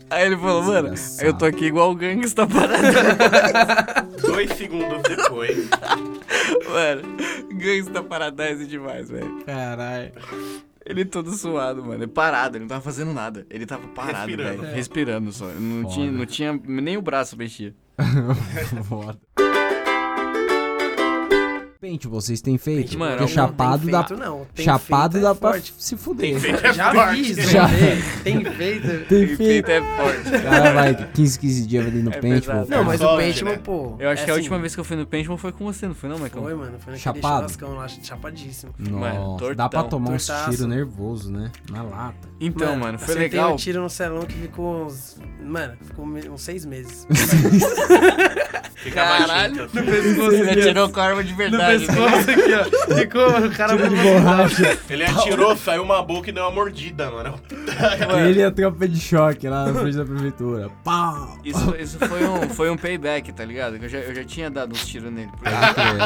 [0.10, 2.84] Aí ele falou, mano, eu tô aqui igual o gangsta parado.
[4.22, 5.70] Dois segundos depois.
[6.70, 7.18] mano,
[7.54, 9.44] gangsta paradise demais, velho.
[9.46, 10.12] Caralho.
[10.86, 12.04] Ele todo suado, mano.
[12.04, 13.46] Ele parado, ele não tava fazendo nada.
[13.50, 14.62] Ele tava parado, Respirando.
[14.62, 14.76] velho.
[14.76, 15.46] Respirando só.
[15.48, 15.94] Não Foda.
[15.94, 16.62] tinha, não tinha.
[16.66, 17.74] Nem o braço mexia.
[18.90, 19.20] Foda.
[21.84, 22.84] Pente, vocês têm feito?
[22.84, 24.04] Pente, mano, Porque não, chapado tem dá.
[24.06, 24.48] feito, não.
[24.56, 25.74] Tem chapado feito, dá é pra forte.
[25.78, 26.40] se fuder.
[26.74, 27.24] Já forte.
[27.36, 27.68] fiz, Já.
[28.24, 28.88] Tem feito.
[29.10, 29.38] Tem feito.
[29.38, 30.44] feito é forte.
[30.44, 32.68] Cara, vai 15, 15 dias ali no É pente, pesado.
[32.68, 32.72] pô.
[32.74, 33.60] Não, mas o Pentman, né?
[33.62, 33.98] pô.
[34.00, 35.66] Eu acho é que a assim, última vez que eu fui no Pentman foi com
[35.66, 36.42] você, não foi não, Maicon?
[36.42, 36.72] Foi, mano.
[36.80, 37.52] Foi naquele Chapado?
[37.52, 38.74] churrascão lá, chapadíssimo.
[38.80, 40.00] Mano, Nossa, dá pra tortão.
[40.00, 40.52] tomar uns Tortaço.
[40.52, 41.52] tiros nervosos, né?
[41.70, 42.30] Na lata.
[42.40, 43.52] Então, mano, foi legal.
[43.52, 45.18] um tiro no celão que ficou uns...
[45.44, 47.06] Mano, ficou uns seis meses.
[48.84, 49.68] Ficava Caralho.
[49.68, 50.36] tinta, assim.
[50.36, 51.73] Ele atirou com a arma de no verdade.
[51.80, 52.96] Pescoço aqui, ó.
[52.96, 53.76] Ficou o cara...
[53.78, 54.80] Tiro de borracha.
[54.90, 57.40] Ele atirou, saiu uma boca e deu uma mordida, mano.
[58.28, 60.70] Ele e a tropa de choque lá na frente da prefeitura.
[60.84, 61.38] Pau!
[61.44, 63.78] Isso, isso foi, um, foi um payback, tá ligado?
[63.80, 65.30] Que Eu já, eu já tinha dado uns tiros nele.
[65.32, 65.50] Porque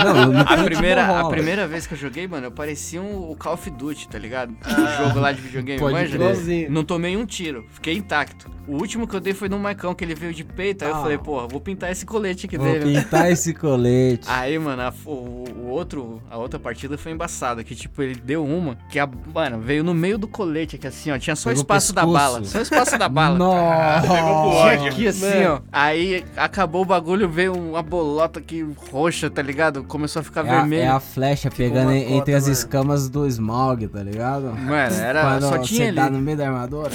[0.03, 3.01] Não, no a, pente primeira, não a primeira vez que eu joguei, mano, eu parecia
[3.01, 4.55] um, o Call of Duty, tá ligado?
[4.65, 6.17] O jogo lá de videogame, Pode manja?
[6.69, 8.49] Não tomei um tiro, fiquei intacto.
[8.67, 10.83] O último que eu dei foi no Maicão, que ele veio de peito.
[10.83, 11.01] Aí eu Ah.
[11.01, 12.93] falei, porra, vou pintar esse colete aqui Vou dele.
[12.93, 13.01] né?
[13.01, 14.27] pintar esse colete.
[14.29, 18.45] Aí, mano, a, o, o outro, a outra partida foi embaçada, que tipo, ele deu
[18.45, 21.61] uma, que a, mano, veio no meio do colete aqui assim, ó, tinha só Pegou
[21.61, 23.37] o espaço da bala, só espaço da bala.
[23.39, 24.01] Nossa!
[24.01, 24.87] Pegou pro ódio.
[24.87, 25.59] Aqui assim, ó.
[25.71, 29.83] Aí acabou o bagulho, veio uma bolota aqui roxa, tá ligado?
[29.83, 30.83] Começou a ficar É a, vermelho.
[30.83, 32.53] é a flecha pegando uma en- entre cota, as mano.
[32.53, 34.43] escamas do Smaug, tá ligado?
[34.55, 36.09] Mano, era, Quando só tinha ali.
[36.11, 36.91] no meio da armadura.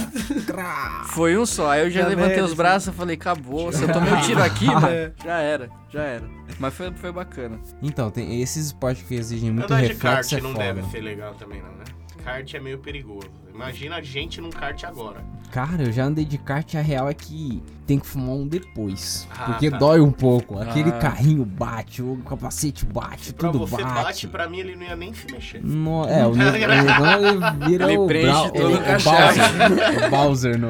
[1.07, 1.70] Foi um só.
[1.70, 3.72] Aí eu já Já levantei os braços e falei, acabou.
[3.72, 6.28] Se eu tomei um tiro aqui, mano, já era, já era.
[6.59, 7.61] Mas foi, foi bacana.
[7.83, 10.64] então, tem esses esportes que exigem muito Andar de kart reflexo é não foda.
[10.74, 11.85] deve ser legal também, não, né?
[12.24, 13.31] Kart é meio perigoso.
[13.52, 15.22] Imagina a gente num kart agora.
[15.52, 19.28] Cara, eu já andei de kart, a real é que tem que fumar um depois.
[19.38, 19.76] Ah, porque tá.
[19.76, 20.58] dói um pouco.
[20.58, 20.92] Aquele Ah.
[20.98, 24.02] carrinho bate, o capacete bate, Pra tudo você bate.
[24.04, 25.60] bate, pra mim ele não ia nem se mexer.
[25.62, 29.38] No, é, o Negão ele vira Ele o, preenche Brau- todo o, o cachaço.
[29.38, 30.68] Bowser, o Bowser no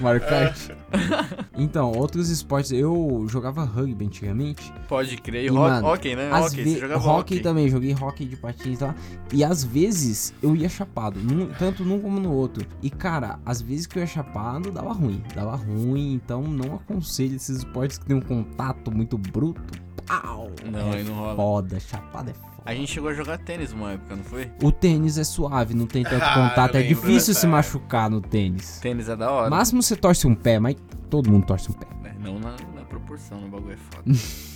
[0.00, 0.56] Mario Kart.
[1.56, 4.72] Então, outros esportes, eu jogava rugby antigamente.
[4.88, 5.44] Pode crer.
[5.46, 6.30] E ho mano, hockey, né?
[6.32, 7.40] Hockey, você jogava hockey hockey.
[7.40, 8.94] também, joguei hockey de patins lá.
[9.32, 12.66] E às vezes eu ia chapado, num- tanto num como no outro.
[12.82, 16.12] E cara, às vezes que eu ia chapado dava ruim, dava ruim.
[16.14, 19.60] Então não aconselho esses esportes que tem um contato muito bruto.
[20.06, 20.50] Pau!
[20.70, 21.36] Não, é aí não rola.
[21.36, 22.52] foda, chapado é foda.
[22.64, 24.48] A gente chegou a jogar tênis uma época, não foi?
[24.62, 28.78] O tênis é suave, não tem tanto Ah, contato, é difícil se machucar no tênis.
[28.80, 29.50] Tênis é da hora.
[29.50, 30.76] Máximo você torce um pé, mas
[31.10, 31.86] todo mundo torce um pé.
[32.04, 34.04] É, não na, na proporção, o bagulho é foda.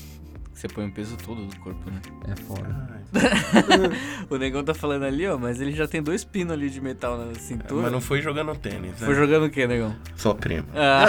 [0.57, 2.01] Você põe o peso todo do corpo, né?
[2.33, 2.97] É foda.
[4.31, 7.19] O negão tá falando ali, ó, mas ele já tem dois pinos ali de metal
[7.19, 7.83] na cintura.
[7.83, 9.07] Mas não foi jogando tênis, né?
[9.07, 9.95] Foi jogando o quê, negão?
[10.16, 10.66] Só primo.
[10.75, 11.05] Ah,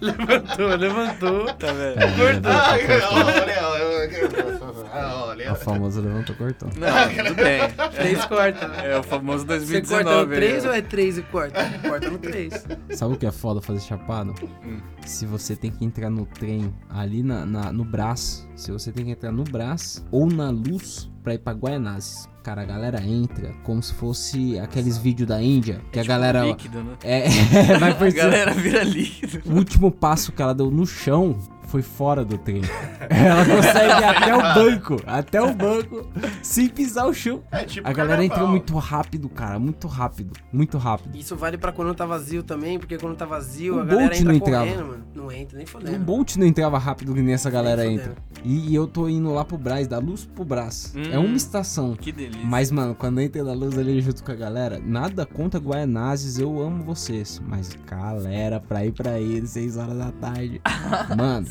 [0.00, 1.44] Levantou, levantou.
[1.54, 2.02] tá vendo?
[2.02, 4.51] É, olha, olha,
[4.92, 6.68] A famosa levantou cortou.
[6.76, 7.60] Não, tudo bem.
[7.94, 8.66] Três corta.
[8.82, 10.04] É o famoso Você 2019.
[10.04, 10.68] corta no aí, 3 ó.
[10.68, 11.64] ou é 3 e corta?
[11.88, 12.66] Corta no 3.
[12.90, 14.34] Sabe o que é foda fazer chapado?
[14.64, 14.78] Hum.
[15.06, 19.04] Se você tem que entrar no trem ali na, na- no braço, se você tem
[19.06, 22.30] que entrar no braço ou na luz pra ir pra Guaianazes.
[22.42, 26.44] Cara, a galera entra como se fosse aqueles vídeos da Índia, que a Tipo galera.
[26.44, 26.94] líquido, né?
[27.04, 27.28] É,
[27.78, 29.40] vai por A galera vira líquido.
[29.48, 31.38] O último passo que ela deu no chão
[31.72, 32.60] foi fora do trem.
[33.08, 36.06] Ela consegue ir até o banco, até o banco,
[36.42, 37.42] sem pisar o chão.
[37.50, 38.50] É tipo A galera entra carnaval.
[38.56, 41.16] muito rápido, cara, muito rápido, muito rápido.
[41.16, 44.24] Isso vale pra quando tá vazio também, porque quando tá vazio, O a galera entra
[44.28, 44.66] não entrava.
[44.66, 45.04] correndo, mano.
[45.14, 45.98] Não entra, nem O fodendo.
[46.04, 48.14] Bolt não entrava rápido que nem essa galera Nem entra.
[48.44, 50.92] E, e eu tô indo lá pro Brás, da luz pro Brás.
[51.10, 51.24] É Hum.
[51.26, 51.94] uma estação.
[51.94, 52.44] Que delícia.
[52.44, 56.60] Mas, mano, quando entra da luz ali junto com a galera, nada contra Guaianazes, eu
[56.60, 57.40] amo vocês.
[57.46, 60.60] Mas, galera, pra ir pra eles, 6 horas da tarde.
[61.16, 61.46] mano,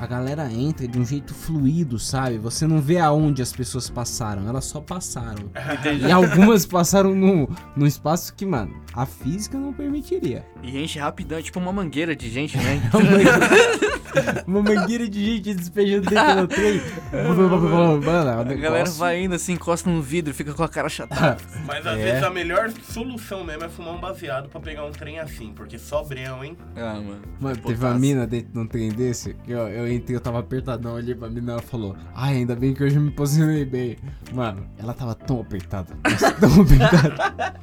[0.00, 2.38] a galera entra de um jeito fluido, sabe?
[2.38, 5.50] Você não vê aonde as pessoas passaram, elas só passaram.
[6.06, 10.44] E algumas passaram no, no espaço que, mano, a física não permitiria.
[10.62, 12.80] E enche rapidão, é tipo uma mangueira de gente, né?
[14.46, 16.80] Uma mangueira de gente despejando dentro do trem.
[17.12, 21.36] Mano, A galera vai indo assim, encosta no vidro, fica com a cara chatada.
[21.64, 22.02] Mas às É.
[22.04, 25.78] vezes a melhor solução mesmo é fumar um baseado pra pegar um trem assim, porque
[25.78, 26.56] só breu, hein?
[26.76, 27.22] Ah, mano.
[27.40, 30.38] Mano, teve uma mina dentro de um trem desse, que eu, eu entrei, eu tava
[30.38, 33.96] apertadão ali pra mina, ela falou, ai, ainda bem que hoje eu me posicionei bem.
[34.32, 35.94] Mano, ela tava tão apertada,
[36.40, 37.54] tão apertada.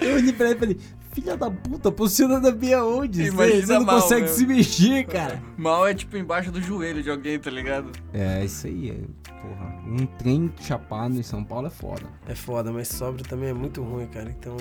[0.00, 0.78] Eu olhei pra ela e falei,
[1.20, 3.24] filha da puta, posicionando bem aonde?
[3.24, 4.32] Você- Imagina Você não mal, consegue meu.
[4.34, 5.42] se mexer, cara.
[5.58, 7.90] Mal é tipo embaixo do joelho de alguém, tá ligado?
[8.12, 9.78] É, isso aí, é, porra.
[9.88, 12.02] Um trem chapado em São Paulo é foda.
[12.28, 14.28] É foda, mas sóbrio também é muito ruim, cara.
[14.38, 14.56] Então.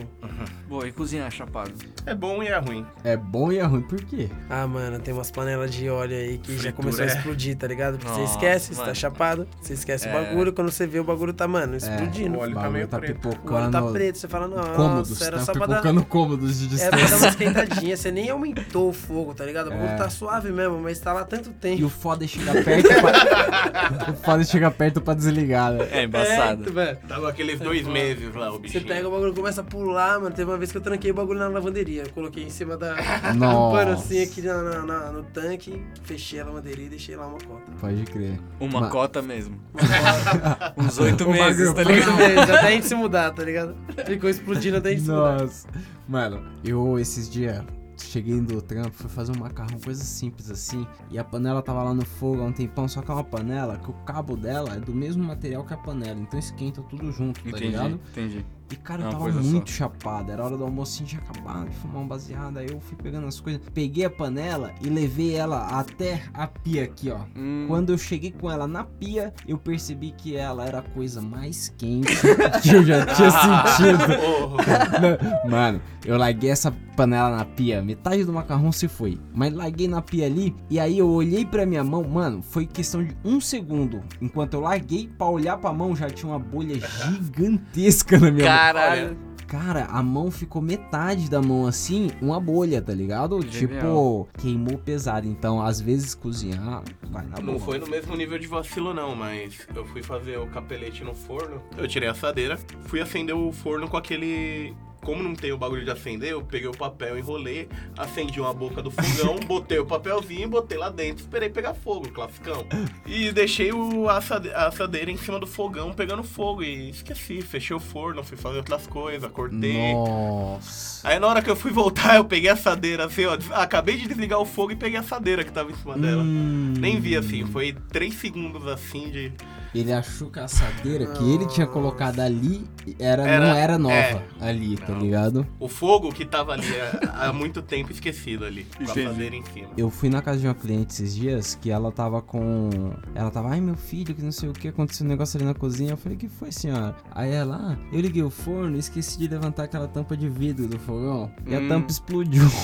[0.68, 1.72] Boa, e cozinhar chapado?
[2.06, 2.86] É bom e é ruim.
[3.04, 4.30] É bom e é ruim, por quê?
[4.50, 7.12] Ah, mano, tem umas panelas de óleo aí que já Fritura, começou a é.
[7.12, 7.98] explodir, tá ligado?
[8.00, 8.96] Porque você Nossa, esquece, você tá mano.
[8.96, 10.10] chapado, você esquece É.
[10.10, 12.38] o bagulho, quando você vê o bagulho tá, mano, explodindo.
[12.38, 13.26] O óleo O tá meio tá preto.
[13.26, 15.76] O óleo pipocando tá preto, você fala, nossa, cômodos, era tá só pra dar.
[15.82, 16.06] pipocando
[16.54, 17.18] de Era pra dar distância.
[17.26, 19.68] uma esquentadinha, você nem aumentou o fogo, tá ligado?
[19.68, 19.96] O bagulho É.
[19.96, 21.82] tá suave mesmo, mas tá lá tanto tempo.
[21.82, 24.12] E o foda é chegar perto pra...
[24.14, 25.88] o foda é chegar perto pra desligar, né?
[25.92, 26.70] É embaçado.
[26.70, 26.98] É, velho.
[27.08, 28.86] Tava aqueles dois meses lá, o Você bichinho.
[28.86, 30.36] pega o bagulho e começa a pular, mano.
[30.36, 32.04] Teve uma vez que eu tranquei o bagulho na lavanderia.
[32.04, 32.96] Eu coloquei em cima da.
[33.34, 33.78] Um Nossa.
[33.78, 37.40] pano assim aqui na, na- na- no tanque, fechei a lavanderia e deixei lá uma
[37.40, 37.72] cota.
[37.80, 38.40] Pode crer.
[38.60, 39.60] Uma Ma- cota mesmo.
[40.78, 42.10] Uns oito meses, tá ligado?
[42.10, 43.76] Oito meses, até a gente se mudar, tá ligado?
[44.06, 45.42] Ficou explodindo até a gente se mudar.
[45.42, 45.68] Nossa.
[46.08, 47.64] Mano, eu esses dias
[47.98, 50.86] cheguei do trampo, fui fazer um macarrão, coisa simples assim.
[51.10, 53.78] E a panela tava lá no fogo há um tempão, só que é uma panela
[53.78, 56.20] que o cabo dela é do mesmo material que a panela.
[56.20, 58.00] Então esquenta tudo junto, tá Entendi, ligado?
[58.12, 58.46] entendi.
[58.72, 59.50] E cara, É eu tava coisa só.
[59.50, 60.32] muito chapado.
[60.32, 62.58] Era hora do almoço, tinha acabado de fumar um baseado.
[62.58, 66.84] Aí eu fui pegando as coisas, peguei a panela e levei ela até a pia
[66.84, 67.20] aqui, ó.
[67.36, 71.22] Hum, Quando eu cheguei com ela na pia, eu percebi que ela era a coisa
[71.22, 72.08] mais quente
[72.62, 73.98] que eu já tinha sentido.
[74.28, 79.20] Oh, Mano, eu larguei essa panela na pia, metade do macarrão se foi.
[79.34, 83.04] Mas larguei na pia ali, e aí eu olhei pra minha mão, mano, foi questão
[83.04, 84.02] de um segundo.
[84.22, 88.57] Enquanto eu larguei pra olhar pra mão, já tinha uma bolha gigantesca na minha mão.
[88.58, 89.18] Caralho.
[89.48, 93.42] Cara, a mão ficou metade da mão assim, uma bolha, tá ligado?
[93.50, 94.28] Genial.
[94.28, 95.26] Tipo, queimou pesado.
[95.26, 97.60] Então, às vezes cozinhar vai na Não boa.
[97.60, 101.62] foi no mesmo nível de vacilo, não, mas eu fui fazer o capelete no forno.
[101.78, 104.74] Eu tirei a assadeira, fui acender o forno com aquele.
[105.08, 108.82] Como não tem o bagulho de acender, eu peguei o papel, enrolei, acendi uma boca
[108.82, 112.66] do fogão, botei o papelzinho, botei lá dentro, esperei pegar fogo, classicão.
[113.06, 117.42] E deixei o a assade- a assadeira em cima do fogão pegando fogo e esqueci,
[117.42, 119.94] fechei o forno, fui fazer outras coisas, cortei.
[119.94, 121.08] Nossa.
[121.08, 123.38] Aí na hora que eu fui voltar, eu peguei a assadeira assim, ó.
[123.54, 126.22] Acabei de desligar o fogo e peguei a assadeira que tava em cima dela.
[126.22, 126.74] Hum.
[126.78, 129.32] Nem vi assim, foi três segundos assim de.
[129.80, 132.66] Ele achou que a assadeira que ele tinha colocado ali
[133.00, 134.22] era, Era- não era nova é.
[134.40, 135.00] ali, tá Não.
[135.00, 135.46] ligado?
[135.60, 138.66] O fogo que tava ali há há muito tempo esquecido ali.
[138.78, 139.68] Com a assadeira em cima.
[139.78, 142.70] Eu fui na casa de uma cliente esses dias que ela tava com.
[143.16, 145.54] Ela tava, ai meu filho, que não sei o que, aconteceu um negócio ali na
[145.54, 145.92] cozinha.
[145.92, 146.96] Eu falei, que foi, senhora?
[147.12, 150.68] Aí ela, ah, eu liguei o forno e esqueci de levantar aquela tampa de vidro
[150.68, 151.32] do fogão.
[151.46, 151.68] E a Hum.
[151.68, 152.44] tampa explodiu.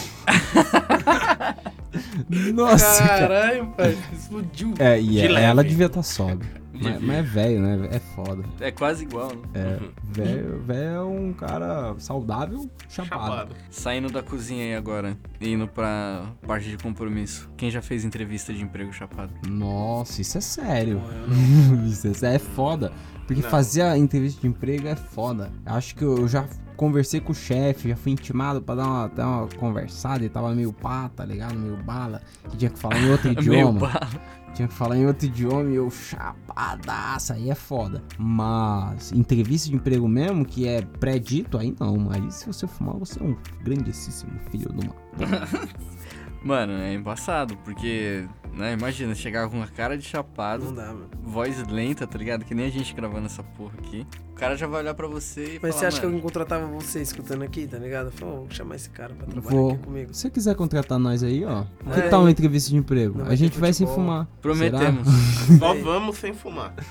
[2.54, 3.28] Nossa, cara.
[3.28, 4.74] Caralho, pai, explodiu.
[4.80, 5.70] É, e De ela leve.
[5.70, 6.63] devia estar tá sóbria.
[6.74, 7.90] Mas, mas é velho, né?
[7.92, 8.44] É foda.
[8.60, 9.42] É quase igual, né?
[9.54, 9.80] É,
[10.12, 13.22] velho, velho é um cara saudável, chapado.
[13.26, 13.56] Chapado.
[13.70, 17.50] Saindo da cozinha aí agora, indo pra parte de compromisso.
[17.56, 19.32] Quem já fez entrevista de emprego chapado?
[19.48, 21.02] Nossa, isso é sério.
[21.88, 22.92] isso é, é foda.
[23.28, 23.50] Porque Não.
[23.50, 25.52] fazer a entrevista de emprego é foda.
[25.66, 29.28] Acho que eu já conversei com o chefe, já fui intimado pra dar uma, dar
[29.28, 31.56] uma conversada e tava meio pá, tá ligado?
[31.56, 32.22] Meio bala.
[32.50, 33.80] Que tinha que falar em outro Meio idioma.
[33.80, 34.10] bala.
[34.54, 38.04] Tinha que falar em outro idioma e eu chapadaça, aí é foda.
[38.18, 42.10] Mas entrevista de emprego mesmo, que é pré-dito, aí não.
[42.12, 44.96] Aí se você fumar, você é um grandíssimo filho de uma.
[46.44, 51.10] Mano, é embaçado, porque, né, imagina, chegar com a cara de chapado, Não dá, mano.
[51.24, 52.44] voz lenta, tá ligado?
[52.44, 54.06] Que nem a gente gravando essa porra aqui.
[54.34, 56.66] O cara já vai olhar pra você e Mas falar, você acha que eu contratava
[56.68, 58.12] você escutando aqui, tá ligado?
[58.12, 59.72] Falei, vou chamar esse cara pra trabalhar Vou.
[59.72, 60.14] aqui comigo.
[60.14, 61.64] Se você quiser contratar nós aí, ó.
[61.94, 63.18] Que É, tal uma e- entrevista de emprego?
[63.20, 64.06] Não a vai gente ter vai sem futebol.
[64.06, 64.28] fumar.
[64.42, 65.08] prometemos.
[65.60, 66.74] Só vamos sem fumar.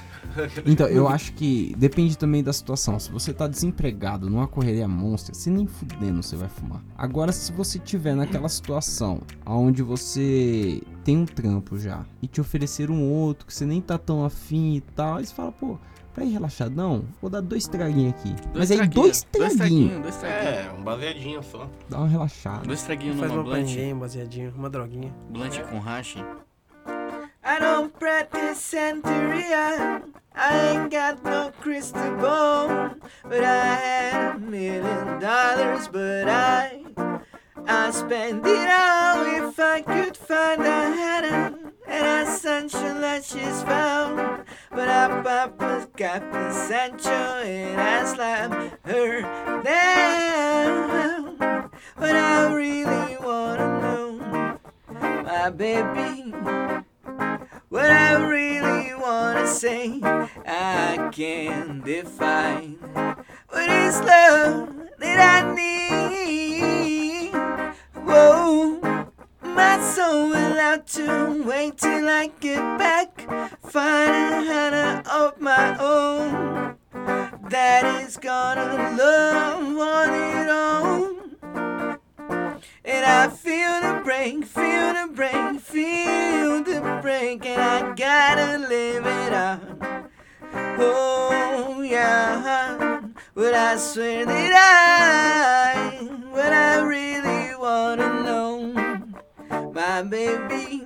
[0.65, 2.99] Então, eu acho que depende também da situação.
[2.99, 6.83] Se você tá desempregado numa correria monstra, se nem fudendo você vai fumar.
[6.97, 12.91] Agora, se você tiver naquela situação onde você tem um trampo já e te oferecer
[12.91, 15.77] um outro que você nem tá tão afim e tal, aí você fala, pô,
[16.15, 18.35] pra ir relaxadão, vou dar dois traguinhos aqui.
[18.55, 20.67] Mas aí dois Dois traguinhos, traguinhos, dois traguinhos.
[20.67, 21.69] É, um baseadinho só.
[21.89, 22.67] dá uma relaxada.
[22.67, 23.67] Dois traguinhos Faz numa blunt.
[23.67, 24.53] ninguém, baseadinho.
[24.57, 25.13] Uma droguinha.
[25.31, 26.17] Blunt com hash.
[27.45, 30.03] I don't practice Santeria.
[30.35, 32.95] I ain't got no crystal ball.
[33.25, 36.85] But I had a million dollars, but I
[37.67, 41.62] I spend it all if I could find a Hannah
[42.03, 44.45] a Sancho that she's found.
[44.71, 49.23] But I papa's got Sancho and I slam her
[49.63, 51.39] down.
[51.97, 54.59] But I really wanna know,
[55.25, 56.33] my baby.
[57.69, 62.79] What I really wanna say, I can't define.
[63.49, 66.82] What is love that I need?
[70.03, 73.21] My soul will have to wait till I get back.
[73.63, 76.77] Find a Hannah of my own
[77.51, 81.17] that is gonna love on it all.
[82.85, 89.07] And I feel the break, feel the break, feel the break, and I gotta live
[89.07, 89.61] it out.
[90.79, 93.01] Oh yeah,
[93.35, 98.52] but I swear that I, what I really wanna know,
[99.93, 100.85] my baby.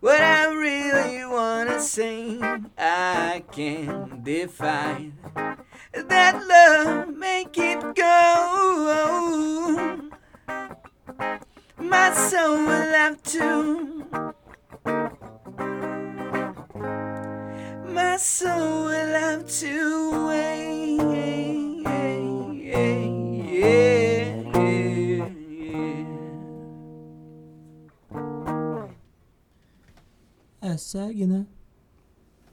[0.00, 2.38] What I really wanna say,
[2.76, 5.14] I can't define.
[5.92, 8.12] That love make it go.
[11.78, 13.44] My soul will have to.
[17.98, 20.84] My soul will have to wait.
[23.66, 24.03] É,
[30.78, 31.46] segue, né?